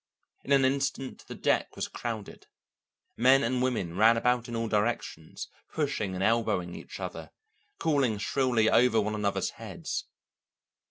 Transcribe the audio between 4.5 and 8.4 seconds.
all directions, pushing and elbowing each other, calling